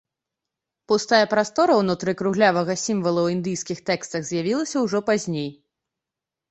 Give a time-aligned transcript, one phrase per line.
[0.91, 5.49] Пустая прастора ўнутры круглявага сімвала ў індыйскіх тэкстах з'явілася ўжо пазней.